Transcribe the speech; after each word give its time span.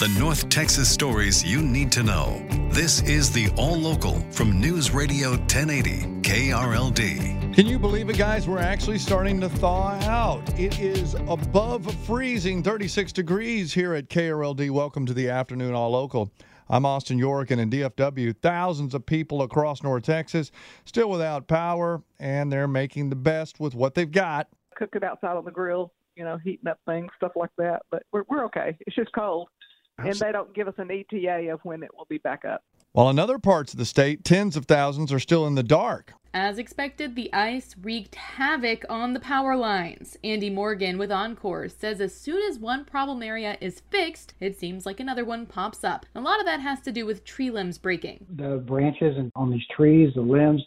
The 0.00 0.08
North 0.18 0.48
Texas 0.48 0.88
stories 0.88 1.44
you 1.44 1.60
need 1.60 1.92
to 1.92 2.02
know. 2.02 2.42
This 2.70 3.02
is 3.02 3.30
the 3.30 3.50
All 3.58 3.76
Local 3.76 4.18
from 4.30 4.58
News 4.58 4.92
Radio 4.92 5.32
1080 5.32 6.22
KRLD. 6.22 7.54
Can 7.54 7.66
you 7.66 7.78
believe 7.78 8.08
it, 8.08 8.16
guys? 8.16 8.48
We're 8.48 8.60
actually 8.60 8.96
starting 8.96 9.42
to 9.42 9.50
thaw 9.50 9.98
out. 10.04 10.58
It 10.58 10.80
is 10.80 11.12
above 11.28 11.94
freezing, 12.06 12.62
36 12.62 13.12
degrees 13.12 13.74
here 13.74 13.92
at 13.92 14.08
KRLD. 14.08 14.70
Welcome 14.70 15.04
to 15.04 15.12
the 15.12 15.28
afternoon 15.28 15.74
All 15.74 15.90
Local. 15.90 16.32
I'm 16.70 16.86
Austin 16.86 17.18
York, 17.18 17.50
and 17.50 17.60
in 17.60 17.68
DFW, 17.68 18.34
thousands 18.40 18.94
of 18.94 19.04
people 19.04 19.42
across 19.42 19.82
North 19.82 20.04
Texas 20.04 20.50
still 20.86 21.10
without 21.10 21.46
power, 21.46 22.02
and 22.18 22.50
they're 22.50 22.66
making 22.66 23.10
the 23.10 23.16
best 23.16 23.60
with 23.60 23.74
what 23.74 23.94
they've 23.94 24.10
got. 24.10 24.48
Cook 24.76 24.94
it 24.94 25.04
outside 25.04 25.36
on 25.36 25.44
the 25.44 25.50
grill, 25.50 25.92
you 26.16 26.24
know, 26.24 26.38
heating 26.38 26.68
up 26.68 26.80
things, 26.86 27.10
stuff 27.18 27.32
like 27.36 27.50
that. 27.58 27.82
But 27.90 28.04
we're, 28.12 28.24
we're 28.30 28.46
okay. 28.46 28.78
It's 28.86 28.96
just 28.96 29.12
cold 29.12 29.48
and 30.04 30.16
they 30.16 30.32
don't 30.32 30.52
give 30.54 30.68
us 30.68 30.74
an 30.78 30.90
ETA 30.90 31.52
of 31.52 31.60
when 31.62 31.82
it 31.82 31.90
will 31.96 32.06
be 32.08 32.18
back 32.18 32.44
up. 32.44 32.62
While 32.92 33.08
in 33.08 33.18
other 33.18 33.38
parts 33.38 33.72
of 33.72 33.78
the 33.78 33.84
state, 33.84 34.24
tens 34.24 34.56
of 34.56 34.66
thousands 34.66 35.12
are 35.12 35.20
still 35.20 35.46
in 35.46 35.54
the 35.54 35.62
dark. 35.62 36.12
As 36.34 36.58
expected, 36.58 37.16
the 37.16 37.32
ice 37.32 37.74
wreaked 37.80 38.14
havoc 38.14 38.84
on 38.88 39.14
the 39.14 39.20
power 39.20 39.56
lines. 39.56 40.16
Andy 40.22 40.48
Morgan 40.48 40.96
with 40.96 41.10
Oncor 41.10 41.70
says 41.70 42.00
as 42.00 42.14
soon 42.14 42.40
as 42.48 42.58
one 42.58 42.84
problem 42.84 43.22
area 43.22 43.56
is 43.60 43.82
fixed, 43.90 44.34
it 44.38 44.58
seems 44.58 44.86
like 44.86 45.00
another 45.00 45.24
one 45.24 45.46
pops 45.46 45.82
up. 45.82 46.06
A 46.14 46.20
lot 46.20 46.38
of 46.38 46.46
that 46.46 46.60
has 46.60 46.80
to 46.82 46.92
do 46.92 47.04
with 47.04 47.24
tree 47.24 47.50
limbs 47.50 47.78
breaking. 47.78 48.26
The 48.36 48.62
branches 48.64 49.16
on 49.34 49.50
these 49.50 49.66
trees, 49.74 50.12
the 50.14 50.20
limbs, 50.20 50.62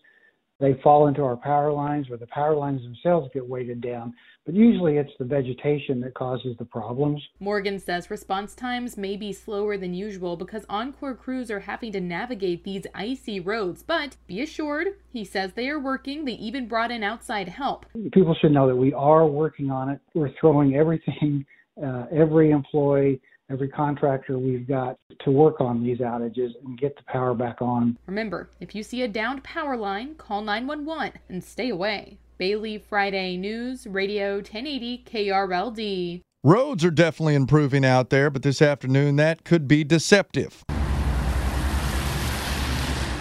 they 0.59 0.79
fall 0.83 1.07
into 1.07 1.23
our 1.23 1.37
power 1.37 1.71
lines 1.71 2.09
or 2.09 2.17
the 2.17 2.27
power 2.27 2.55
lines 2.55 2.81
themselves 2.81 3.29
get 3.33 3.47
weighted 3.47 3.81
down. 3.81 4.13
But 4.45 4.55
usually 4.55 4.97
it's 4.97 5.11
the 5.17 5.25
vegetation 5.25 6.01
that 6.01 6.15
causes 6.15 6.57
the 6.57 6.65
problems. 6.65 7.21
Morgan 7.39 7.79
says 7.79 8.11
response 8.11 8.53
times 8.55 8.97
may 8.97 9.15
be 9.15 9.31
slower 9.31 9.77
than 9.77 9.93
usual 9.93 10.35
because 10.35 10.65
Oncor 10.65 11.17
crews 11.17 11.49
are 11.49 11.61
having 11.61 11.93
to 11.93 12.01
navigate 12.01 12.65
these 12.65 12.85
icy 12.93 13.39
roads. 13.39 13.83
But 13.83 14.17
be 14.27 14.41
assured, 14.41 14.87
he 15.11 15.23
says 15.23 15.53
they 15.53 15.69
are 15.69 15.79
working. 15.79 16.25
They 16.25 16.33
even 16.33 16.67
brought 16.67 16.91
in 16.91 17.03
outside 17.03 17.47
help. 17.47 17.85
People 18.11 18.35
should 18.41 18.51
know 18.51 18.67
that 18.67 18.75
we 18.75 18.93
are 18.93 19.25
working 19.25 19.71
on 19.71 19.89
it. 19.89 20.01
We're 20.13 20.31
throwing 20.39 20.75
everything, 20.75 21.45
uh, 21.83 22.05
every 22.11 22.51
employee, 22.51 23.21
every 23.49 23.69
contractor 23.69 24.37
we've 24.37 24.67
got 24.67 24.97
to 25.23 25.31
work 25.31 25.61
on 25.61 25.81
these 25.81 25.99
outages 25.99 26.49
and 26.65 26.77
get 26.77 26.97
the 26.97 27.03
power 27.07 27.33
back 27.33 27.61
on. 27.61 27.97
Remember, 28.07 28.49
if 28.59 28.75
you 28.75 28.83
see 28.83 29.03
a 29.03 29.07
downed 29.07 29.43
power 29.43 29.77
line, 29.77 30.15
call 30.15 30.41
911 30.41 31.13
and 31.29 31.41
stay 31.41 31.69
away. 31.69 32.17
Bailey 32.43 32.77
Friday 32.77 33.37
News, 33.37 33.87
Radio 33.87 34.35
1080 34.35 35.05
KRLD. 35.05 36.21
Roads 36.43 36.83
are 36.83 36.91
definitely 36.91 37.35
improving 37.35 37.85
out 37.85 38.09
there, 38.09 38.29
but 38.29 38.41
this 38.41 38.61
afternoon 38.61 39.15
that 39.15 39.45
could 39.45 39.65
be 39.65 39.85
deceptive. 39.85 40.61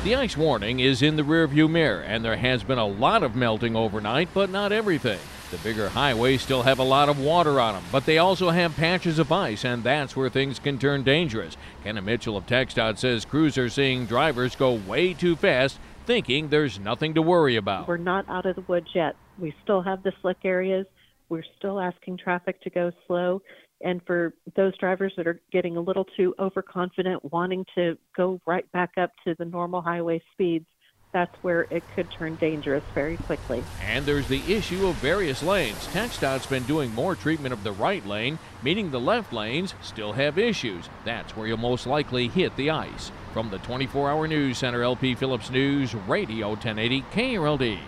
The 0.03 0.17
ice 0.17 0.37
warning 0.37 0.81
is 0.81 1.03
in 1.03 1.15
the 1.15 1.23
rearview 1.23 1.71
mirror, 1.71 2.01
and 2.01 2.25
there 2.25 2.37
has 2.37 2.65
been 2.65 2.79
a 2.79 2.87
lot 2.89 3.23
of 3.23 3.37
melting 3.37 3.77
overnight, 3.77 4.29
but 4.35 4.51
not 4.51 4.73
everything. 4.73 5.21
The 5.53 5.59
bigger 5.59 5.91
highways 5.91 6.43
still 6.43 6.65
have 6.65 6.81
a 6.81 6.83
lot 6.83 7.09
of 7.09 7.21
water 7.21 7.61
on 7.61 7.75
them, 7.75 7.85
but 7.93 8.07
they 8.07 8.19
also 8.19 8.51
have 8.51 8.75
patches 8.75 9.21
of 9.21 9.31
ice, 9.31 9.65
and 9.65 9.85
that's 9.85 10.17
where 10.17 10.31
things 10.31 10.59
can 10.59 10.79
turn 10.79 11.05
dangerous. 11.05 11.57
Kenna 11.85 12.03
Mitchell 12.03 12.37
of 12.37 12.47
TxDOT 12.47 12.99
says 12.99 13.25
crews 13.25 13.57
are 13.57 13.69
seeing 13.69 14.05
drivers 14.05 14.57
go 14.57 14.73
way 14.73 15.15
too 15.15 15.37
fast, 15.37 15.79
thinking 16.07 16.49
there's 16.49 16.79
nothing 16.79 17.15
to 17.15 17.23
worry 17.23 17.57
about. 17.57 17.89
We're 17.89 17.97
not 17.97 18.29
out 18.29 18.47
of 18.47 18.57
the 18.57 18.63
woods 18.63 18.89
yet. 18.95 19.17
We 19.39 19.55
still 19.63 19.83
have 19.83 20.03
the 20.03 20.13
slick 20.21 20.39
areas. 20.45 20.87
We're 21.29 21.45
still 21.59 21.81
asking 21.81 22.19
traffic 22.19 22.61
to 22.63 22.71
go 22.71 22.93
slow. 23.07 23.43
And 23.83 24.01
for 24.07 24.35
those 24.55 24.77
drivers 24.79 25.13
that 25.17 25.27
are 25.27 25.41
getting 25.51 25.77
a 25.77 25.81
little 25.81 26.05
too 26.17 26.35
overconfident, 26.39 27.33
wanting 27.33 27.65
to 27.75 27.99
go 28.17 28.41
right 28.47 28.71
back 28.73 28.91
up 28.97 29.11
to 29.27 29.35
the 29.39 29.45
normal 29.45 29.81
highway 29.81 30.23
speeds, 30.33 30.67
that's 31.13 31.35
where 31.43 31.67
it 31.71 31.83
could 31.95 32.11
turn 32.11 32.37
dangerous 32.37 32.83
very 32.95 33.17
quickly. 33.19 33.63
And 33.83 34.05
there's 34.05 34.29
the 34.29 34.43
issue 34.53 34.87
of 34.87 34.95
various 34.97 35.43
lanes. 35.43 35.87
TxDOT's 35.89 36.47
been 36.47 36.65
doing 36.65 36.93
more 36.95 37.15
treatment 37.15 37.53
of 37.53 37.63
the 37.63 37.73
right 37.73 38.05
lane, 38.07 38.39
meaning 38.63 38.91
the 38.91 39.01
left 39.01 39.33
lanes 39.33 39.75
still 39.83 40.13
have 40.13 40.39
issues. 40.39 40.89
That's 41.05 41.37
where 41.37 41.47
you'll 41.47 41.59
most 41.59 41.87
likely 41.87 42.29
hit 42.29 42.57
the 42.57 42.71
ice. 42.71 43.13
From 43.33 43.51
the 43.51 43.59
24 43.59 44.11
hour 44.11 44.27
news 44.27 44.59
center, 44.59 44.83
LP 44.83 45.15
Phillips 45.15 45.51
News, 45.51 45.95
Radio 45.95 46.49
1080 46.51 47.03
KRLD. 47.13 47.79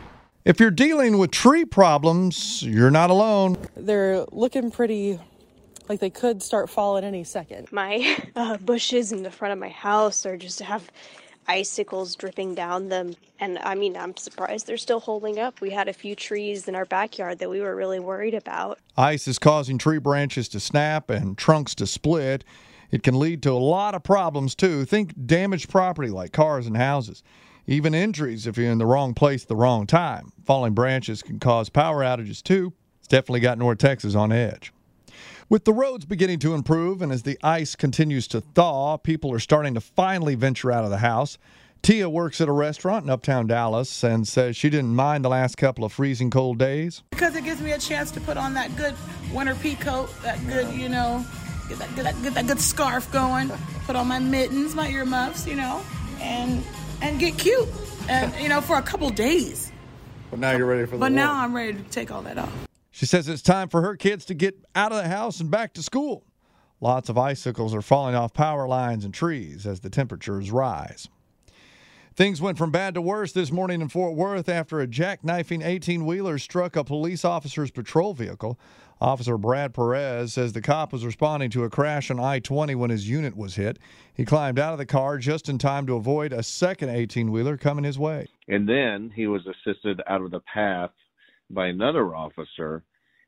If 0.44 0.60
you're 0.60 0.70
dealing 0.70 1.16
with 1.16 1.30
tree 1.30 1.64
problems, 1.64 2.62
you're 2.62 2.91
not 2.91 3.08
alone. 3.08 3.56
They're 3.74 4.26
looking 4.30 4.70
pretty 4.70 5.18
like 5.88 6.00
they 6.00 6.10
could 6.10 6.42
start 6.42 6.68
falling 6.70 7.04
any 7.04 7.24
second. 7.24 7.72
My 7.72 8.18
uh, 8.36 8.58
bushes 8.58 9.12
in 9.12 9.22
the 9.22 9.30
front 9.30 9.52
of 9.52 9.58
my 9.58 9.68
house 9.70 10.26
are 10.26 10.36
just 10.36 10.60
have 10.60 10.91
icicles 11.47 12.16
dripping 12.16 12.55
down 12.55 12.88
them. 12.88 13.15
And 13.41 13.59
I 13.59 13.75
mean, 13.75 13.97
I'm 13.97 14.16
surprised 14.16 14.66
they're 14.66 14.77
still 14.77 15.00
holding 15.00 15.38
up. 15.38 15.60
We 15.60 15.71
had 15.71 15.88
a 15.88 15.93
few 15.93 16.15
trees 16.15 16.69
in 16.69 16.75
our 16.75 16.84
backyard 16.84 17.38
that 17.41 17.50
we 17.50 17.60
were 17.60 17.75
really 17.75 18.00
worried 18.00 18.34
about. 18.34 18.78
Ice 18.97 19.28
is 19.28 19.38
causing 19.38 19.78
tree 19.78 19.99
branches 19.99 20.49
to 20.50 20.60
snap 20.60 21.10
and 21.10 21.37
trunks 21.37 21.75
to 21.77 21.87
split. 21.87 22.44
It 22.91 23.03
can 23.03 23.19
lead 23.19 23.43
to 23.43 23.50
a 23.50 23.59
lot 23.59 23.94
of 23.94 24.03
problems, 24.03 24.54
too. 24.54 24.84
Think 24.84 25.27
damaged 25.27 25.69
property 25.69 26.10
like 26.10 26.33
cars 26.33 26.66
and 26.66 26.77
houses. 26.77 27.22
Even 27.66 27.94
injuries 27.94 28.47
if 28.47 28.56
you're 28.56 28.71
in 28.71 28.78
the 28.78 28.87
wrong 28.87 29.15
place 29.15 29.43
at 29.43 29.49
the 29.49 29.56
wrong 29.56 29.87
time. 29.87 30.33
Falling 30.44 30.75
branches 30.75 31.22
can 31.22 31.38
cause 31.41 31.69
power 31.69 32.03
outages, 32.04 32.43
too. 32.43 32.72
It's 32.99 33.09
definitely 33.09 33.41
got 33.41 33.59
North 33.59 33.78
Texas 33.78 34.15
on 34.15 34.33
edge. 34.33 34.72
With 35.50 35.66
the 35.66 35.75
roads 35.75 36.06
beginning 36.06 36.38
to 36.41 36.55
improve 36.55 37.03
and 37.03 37.12
as 37.12 37.22
the 37.22 37.38
ice 37.43 37.77
continues 37.77 38.27
to 38.28 38.41
thaw, 38.41 38.97
people 38.97 39.31
are 39.32 39.38
starting 39.38 39.75
to 39.75 39.81
finally 39.81 40.34
venture 40.34 40.72
out 40.72 40.84
of 40.84 40.91
the 40.91 40.99
house. 40.99 41.37
Tia 41.82 42.09
works 42.09 42.41
at 42.41 42.49
a 42.49 42.53
restaurant 42.53 43.05
in 43.05 43.10
uptown 43.10 43.47
Dallas 43.47 44.03
and 44.03 44.27
says 44.27 44.56
she 44.56 44.71
didn't 44.71 44.94
mind 44.94 45.22
the 45.22 45.28
last 45.28 45.59
couple 45.59 45.84
of 45.84 45.93
freezing 45.93 46.31
cold 46.31 46.59
days. 46.59 47.03
Because 47.10 47.37
it 47.37 47.44
gives 47.44 47.60
me 47.60 47.72
a 47.72 47.78
chance 47.78 48.10
to 48.12 48.22
put 48.22 48.38
on 48.38 48.54
that 48.54 48.75
good 48.75 48.94
winter 49.34 49.54
pea 49.56 49.75
coat, 49.75 50.09
that 50.22 50.38
good, 50.47 50.75
you 50.75 50.88
know, 50.88 51.22
get 51.69 51.78
that, 51.78 51.94
get 51.94 52.04
that, 52.04 52.22
get 52.22 52.33
that 52.34 52.47
good 52.47 52.60
scarf 52.60 53.13
going, 53.13 53.53
put 53.84 53.97
on 53.97 54.09
my 54.09 54.18
mittens, 54.18 54.74
my 54.74 54.89
earmuffs, 54.89 55.47
you 55.47 55.57
know, 55.57 55.83
and 56.22 56.65
and 57.03 57.21
get 57.21 57.36
cute, 57.36 57.68
and 58.09 58.34
you 58.41 58.48
know, 58.48 58.63
for 58.63 58.78
a 58.78 58.83
couple 58.83 59.10
days. 59.10 59.71
But 60.30 60.39
now 60.39 60.53
you're 60.53 60.66
ready 60.66 60.86
for 60.86 60.92
the 60.92 61.01
But 61.01 61.13
war. 61.13 61.16
now 61.16 61.34
I'm 61.34 61.54
ready 61.54 61.74
to 61.74 61.83
take 61.91 62.10
all 62.10 62.22
that 62.22 62.39
off. 62.39 62.51
She 62.94 63.06
says 63.06 63.26
it's 63.26 63.42
time 63.42 63.70
for 63.70 63.82
her 63.82 63.96
kids 63.96 64.24
to 64.26 64.34
get 64.34 64.54
out 64.76 64.92
of 64.92 64.98
the 64.98 65.08
house 65.08 65.41
and 65.41 65.50
back 65.50 65.74
to 65.74 65.82
school. 65.82 66.24
Lots 66.80 67.08
of 67.08 67.18
icicles 67.18 67.74
are 67.74 67.82
falling 67.82 68.14
off 68.14 68.32
power 68.32 68.68
lines 68.68 69.04
and 69.04 69.12
trees 69.12 69.66
as 69.66 69.80
the 69.80 69.91
temperatures 69.91 70.52
rise. 70.52 71.08
Things 72.14 72.41
went 72.41 72.56
from 72.56 72.70
bad 72.70 72.94
to 72.94 73.02
worse 73.02 73.32
this 73.32 73.50
morning 73.50 73.80
in 73.80 73.88
Fort 73.88 74.14
Worth 74.14 74.48
after 74.48 74.80
a 74.80 74.86
jackknifing 74.86 75.66
18 75.66 76.06
wheeler 76.06 76.38
struck 76.38 76.76
a 76.76 76.84
police 76.84 77.24
officer's 77.24 77.72
patrol 77.72 78.14
vehicle. 78.14 78.60
Officer 79.00 79.36
Brad 79.36 79.74
Perez 79.74 80.32
says 80.32 80.52
the 80.52 80.60
cop 80.60 80.92
was 80.92 81.04
responding 81.04 81.50
to 81.50 81.64
a 81.64 81.70
crash 81.70 82.12
on 82.12 82.20
I 82.20 82.38
20 82.38 82.76
when 82.76 82.91
his 82.91 83.08
unit 83.08 83.36
was 83.36 83.56
hit. 83.56 83.80
He 84.14 84.24
climbed 84.24 84.60
out 84.60 84.70
of 84.70 84.78
the 84.78 84.86
car 84.86 85.18
just 85.18 85.48
in 85.48 85.58
time 85.58 85.84
to 85.88 85.96
avoid 85.96 86.32
a 86.32 86.44
second 86.44 86.91
18 86.91 87.32
wheeler 87.32 87.56
coming 87.56 87.82
his 87.82 87.98
way. 87.98 88.28
And 88.46 88.68
then 88.68 89.10
he 89.16 89.26
was 89.26 89.42
assisted 89.48 90.00
out 90.06 90.22
of 90.22 90.30
the 90.30 90.38
path 90.38 90.91
by 91.50 91.66
another 91.66 92.14
officer, 92.14 92.82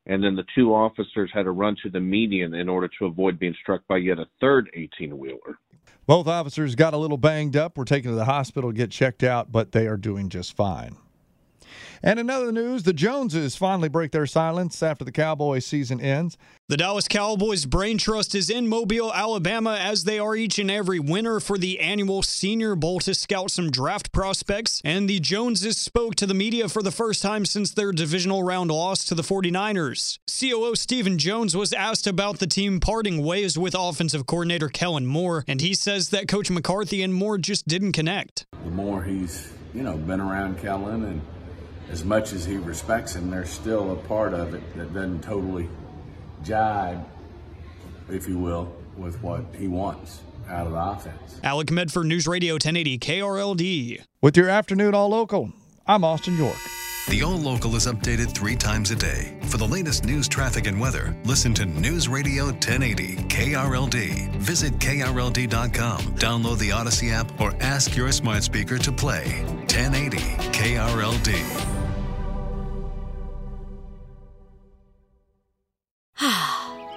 and 0.05 0.23
then 0.23 0.35
the 0.35 0.45
two 0.55 0.73
officers 0.73 1.29
had 1.33 1.43
to 1.43 1.51
run 1.51 1.75
to 1.83 1.89
the 1.89 1.99
median 1.99 2.53
in 2.53 2.69
order 2.69 2.89
to 2.99 3.05
avoid 3.05 3.39
being 3.39 3.55
struck 3.61 3.81
by 3.87 3.97
yet 3.97 4.19
a 4.19 4.27
third 4.39 4.69
18 4.73 5.17
wheeler. 5.17 5.59
Both 6.05 6.27
officers 6.27 6.75
got 6.75 6.93
a 6.93 6.97
little 6.97 7.17
banged 7.17 7.57
up, 7.57 7.77
were 7.77 7.85
taken 7.85 8.11
to 8.11 8.15
the 8.15 8.25
hospital 8.25 8.71
to 8.71 8.77
get 8.77 8.91
checked 8.91 9.23
out, 9.23 9.51
but 9.51 9.73
they 9.73 9.87
are 9.87 9.97
doing 9.97 10.29
just 10.29 10.55
fine. 10.55 10.95
And 12.03 12.19
in 12.19 12.29
other 12.29 12.51
news, 12.51 12.83
the 12.83 12.93
Joneses 12.93 13.55
finally 13.55 13.89
break 13.89 14.11
their 14.11 14.25
silence 14.25 14.81
after 14.83 15.03
the 15.03 15.11
Cowboys 15.11 15.65
season 15.65 15.99
ends. 15.99 16.37
The 16.69 16.77
Dallas 16.77 17.07
Cowboys 17.07 17.65
Brain 17.65 17.97
Trust 17.97 18.35
is 18.35 18.49
in 18.49 18.67
Mobile, 18.67 19.13
Alabama, 19.13 19.77
as 19.79 20.03
they 20.03 20.19
are 20.19 20.35
each 20.35 20.59
and 20.59 20.69
every 20.69 20.99
winter 20.99 21.39
for 21.39 21.57
the 21.57 21.79
annual 21.79 22.21
Senior 22.21 22.75
Bowl 22.75 22.99
to 22.99 23.13
scout 23.13 23.51
some 23.51 23.71
draft 23.71 24.11
prospects. 24.11 24.81
And 24.83 25.09
the 25.09 25.19
Joneses 25.19 25.77
spoke 25.77 26.15
to 26.15 26.25
the 26.25 26.33
media 26.33 26.67
for 26.67 26.83
the 26.83 26.91
first 26.91 27.21
time 27.21 27.45
since 27.45 27.71
their 27.71 27.91
divisional 27.93 28.43
round 28.43 28.69
loss 28.69 29.05
to 29.05 29.15
the 29.15 29.23
49ers. 29.23 30.19
COO 30.27 30.75
Stephen 30.75 31.17
Jones 31.17 31.55
was 31.55 31.71
asked 31.71 32.05
about 32.05 32.39
the 32.39 32.47
team 32.47 32.79
parting 32.79 33.23
ways 33.23 33.57
with 33.57 33.73
offensive 33.77 34.25
coordinator 34.25 34.67
Kellen 34.67 35.05
Moore, 35.05 35.45
and 35.47 35.61
he 35.61 35.73
says 35.73 36.09
that 36.09 36.27
Coach 36.27 36.49
McCarthy 36.49 37.01
and 37.01 37.13
Moore 37.13 37.37
just 37.37 37.67
didn't 37.67 37.93
connect. 37.93 38.45
The 38.63 38.71
more 38.71 39.03
he's, 39.03 39.53
you 39.73 39.83
know, 39.83 39.95
been 39.95 40.19
around 40.19 40.59
Kellen 40.59 41.05
and 41.05 41.21
as 41.89 42.03
much 42.03 42.33
as 42.33 42.45
he 42.45 42.57
respects 42.57 43.15
him, 43.15 43.29
there's 43.29 43.49
still 43.49 43.91
a 43.91 43.95
part 43.95 44.33
of 44.33 44.53
it 44.53 44.77
that 44.77 44.93
doesn't 44.93 45.23
totally 45.23 45.69
jibe, 46.43 47.05
if 48.09 48.27
you 48.27 48.37
will, 48.37 48.73
with 48.97 49.21
what 49.21 49.43
he 49.57 49.67
wants 49.67 50.21
out 50.49 50.67
of 50.67 50.73
the 50.73 50.79
offense. 50.79 51.39
Alec 51.43 51.71
Medford, 51.71 52.07
News 52.07 52.27
Radio 52.27 52.53
1080 52.55 52.99
KRLD. 52.99 54.01
With 54.21 54.37
your 54.37 54.49
afternoon 54.49 54.93
all 54.93 55.09
local, 55.09 55.51
I'm 55.85 56.03
Austin 56.03 56.37
York. 56.37 56.57
The 57.09 57.23
All 57.23 57.37
Local 57.37 57.73
is 57.77 57.87
updated 57.87 58.33
three 58.33 58.57
times 58.57 58.91
a 58.91 58.95
day. 58.95 59.39
For 59.43 59.55
the 59.55 59.65
latest 59.65 60.03
news, 60.03 60.27
traffic, 60.27 60.67
and 60.67 60.77
weather, 60.77 61.15
listen 61.23 61.53
to 61.53 61.65
News 61.65 62.09
Radio 62.09 62.47
1080 62.47 63.15
KRLD. 63.29 64.35
Visit 64.35 64.73
KRLD.com, 64.73 65.99
download 66.15 66.59
the 66.59 66.69
Audacy 66.71 67.13
app, 67.13 67.39
or 67.39 67.53
ask 67.61 67.95
your 67.95 68.11
smart 68.11 68.43
speaker 68.43 68.77
to 68.77 68.91
play 68.91 69.41
1080 69.69 70.17
KRLD. 70.51 71.76